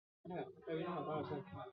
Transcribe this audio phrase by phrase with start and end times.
[0.25, 0.85] 下议院。